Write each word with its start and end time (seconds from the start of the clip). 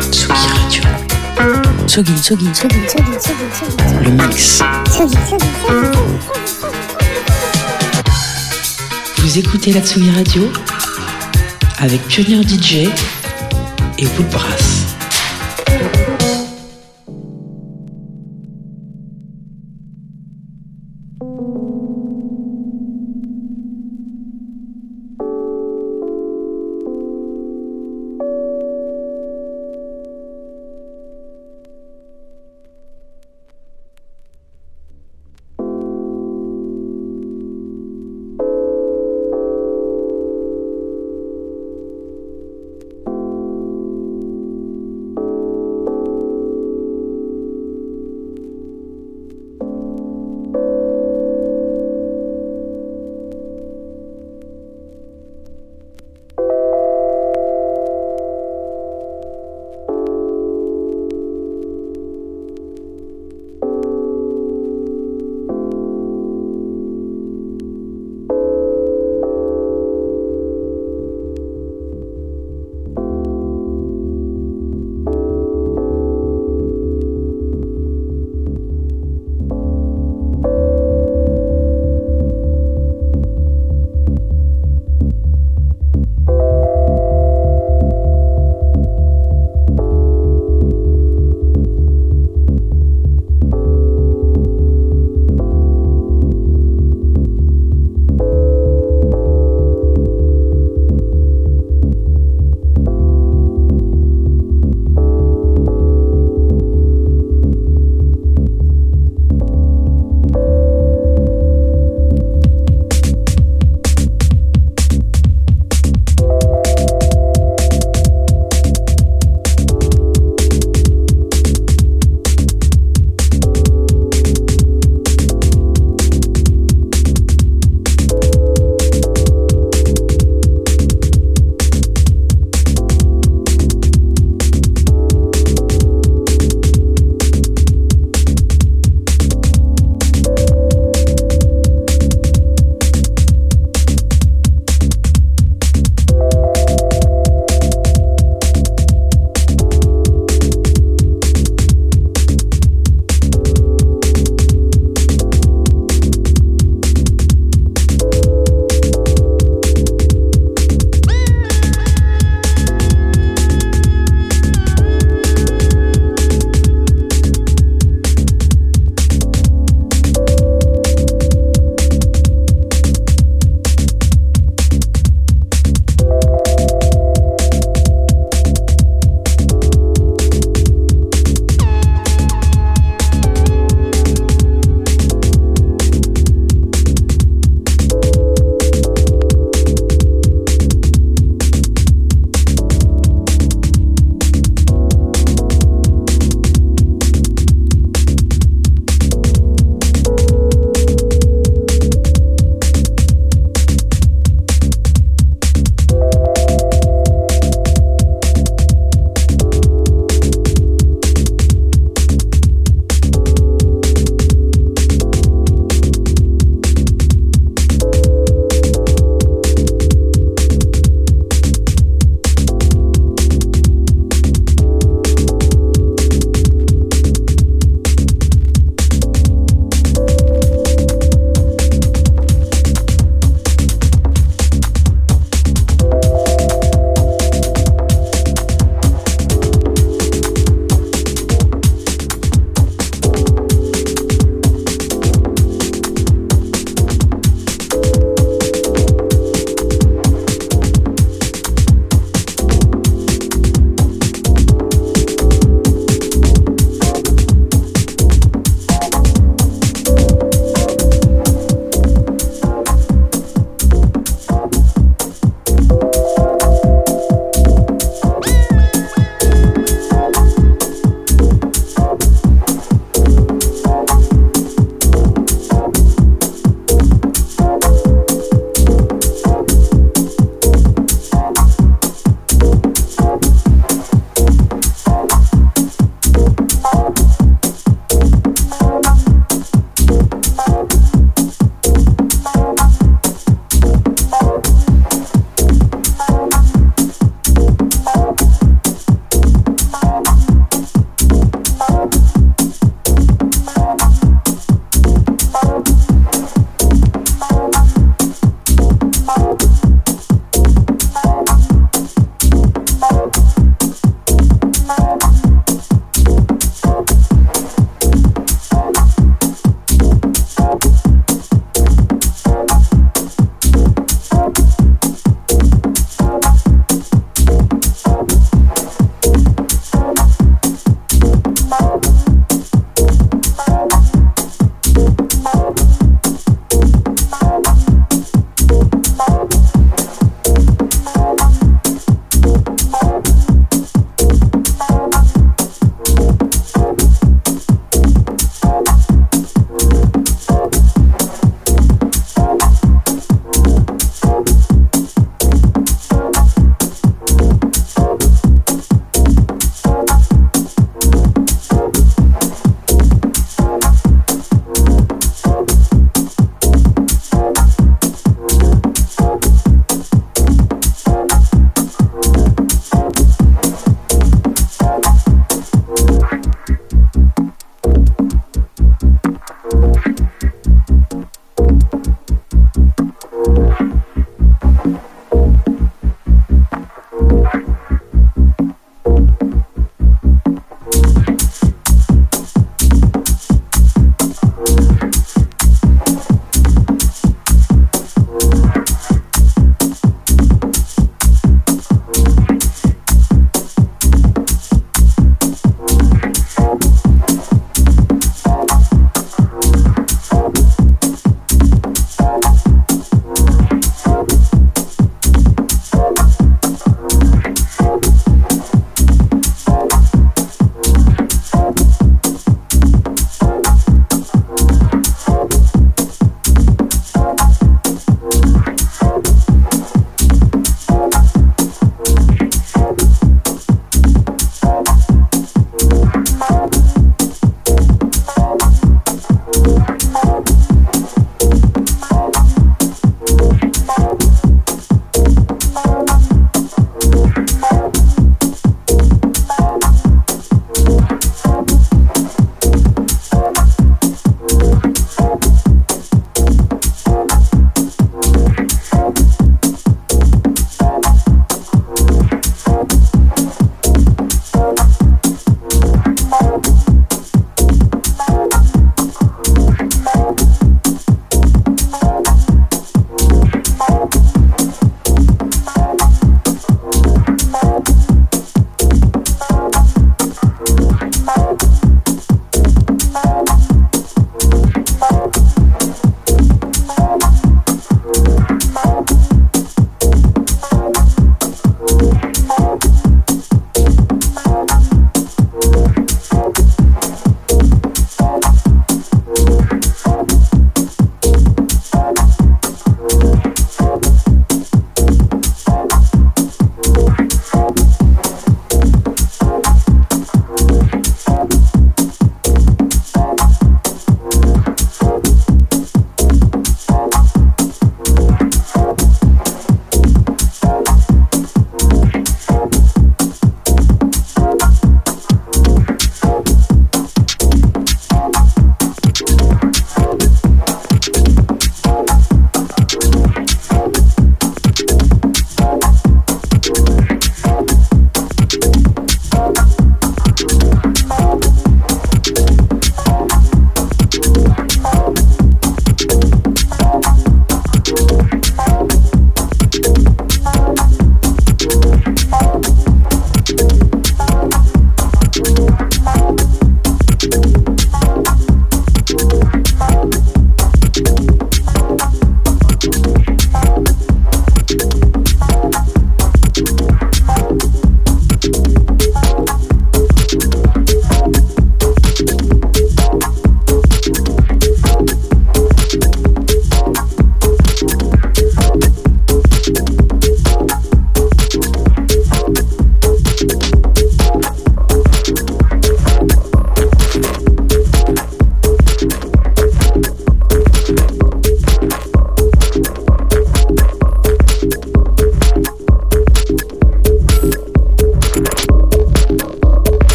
Tsugi 0.00 0.32
Radio. 0.32 0.82
Tsugi, 1.86 2.14
Tsugi, 2.14 2.50
Tsugi, 2.52 2.80
Tsugi, 2.86 3.16
Tsugi, 3.18 3.46
Tsugi, 3.52 3.94
le 4.02 4.10
mix. 4.10 4.62
Tsugi, 4.88 5.16
Tsugi, 5.26 5.46
Tsugi, 5.64 5.98
Vous 9.18 9.38
écoutez 9.38 9.72
la 9.72 9.80
Tsugi 9.80 10.10
Radio 10.10 10.50
avec 11.78 12.00
Pionnier 12.06 12.42
DJ 12.42 12.88
et 13.98 14.06
Woodbrass. 14.16 14.89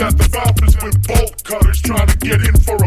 at 0.00 0.16
the 0.18 0.24
fountains 0.24 0.76
with 0.82 1.06
bolt 1.06 1.42
cutters 1.44 1.80
trying 1.80 2.06
to 2.06 2.16
get 2.18 2.40
in 2.42 2.54
for 2.60 2.76
a 2.76 2.85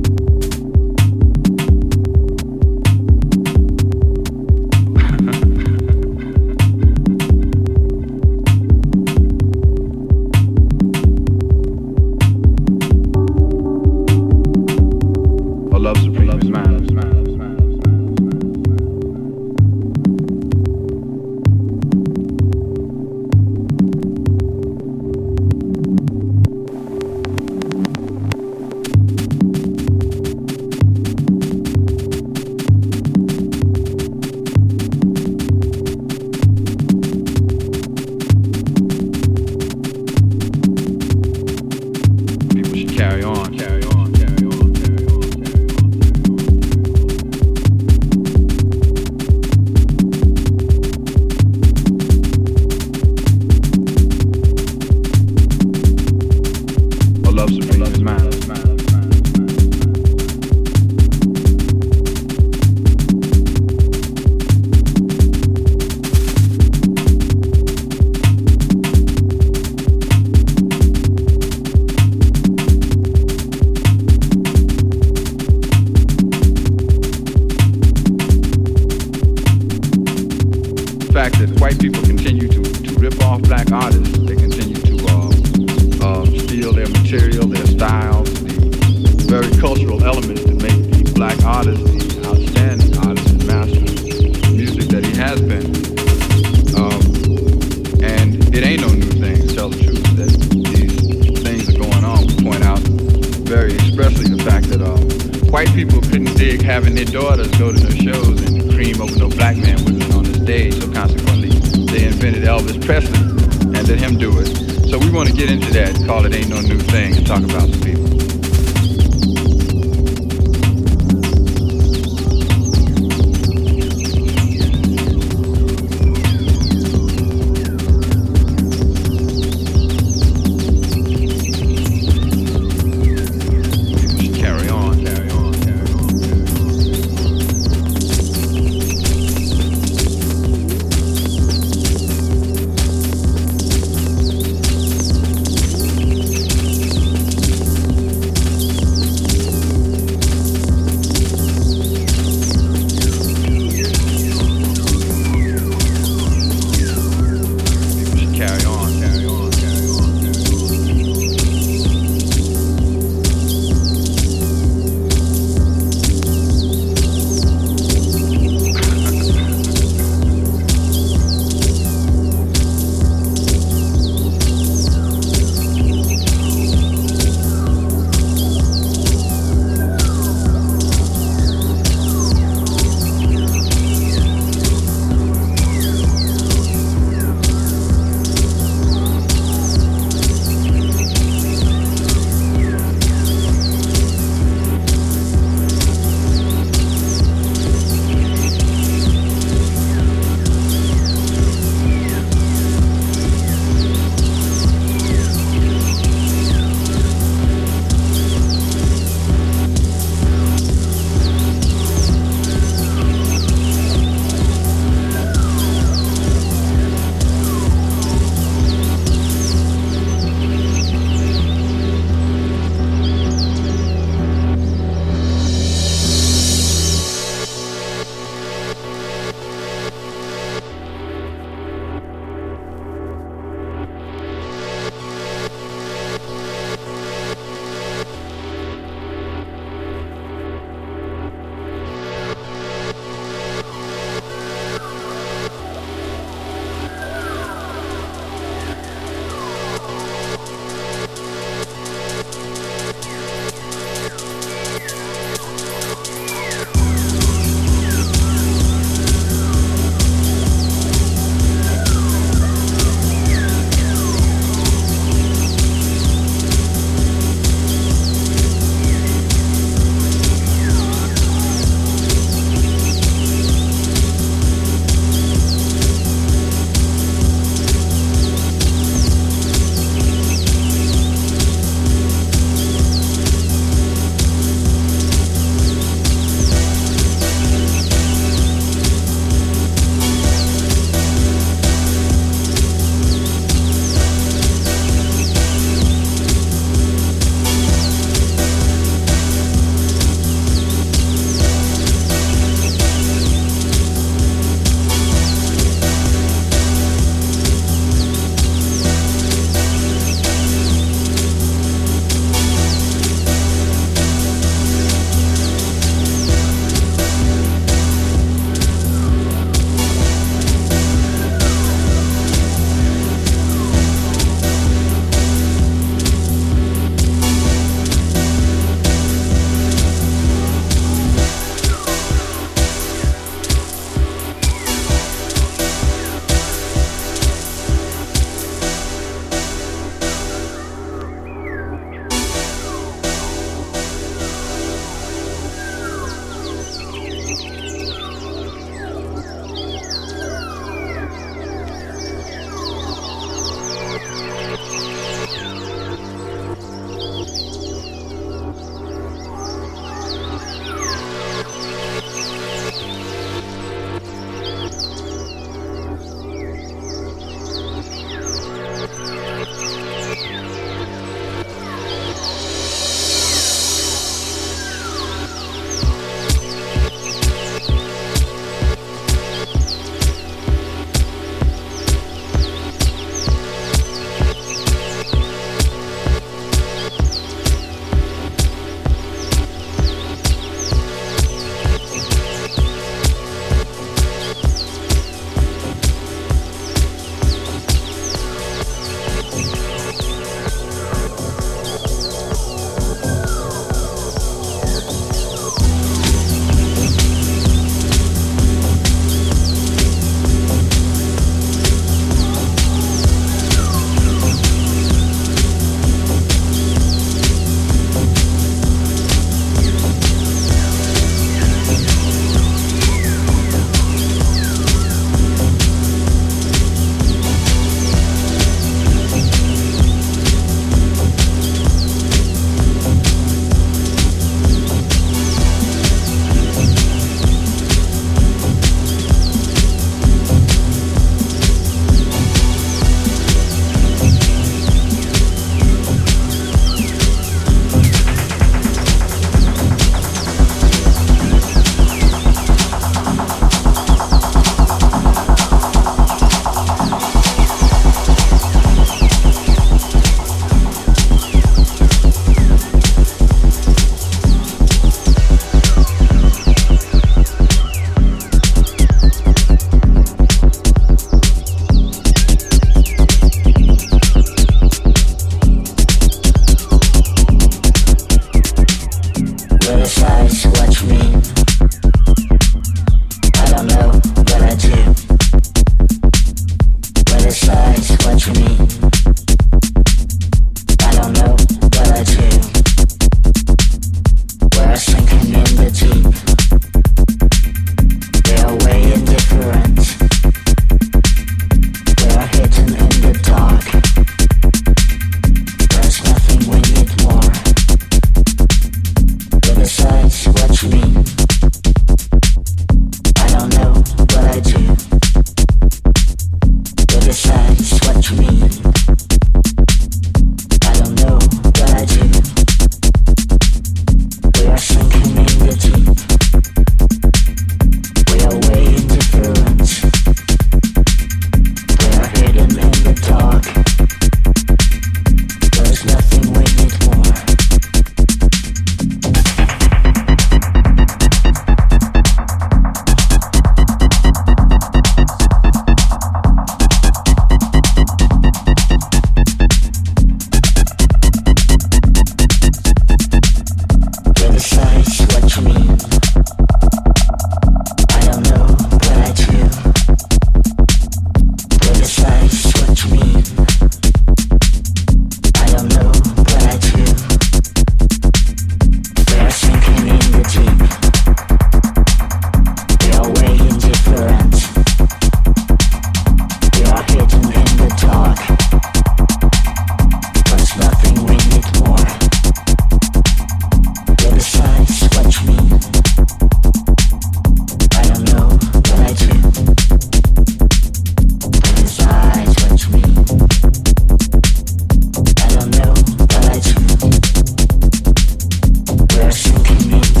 need. 599.65 600.00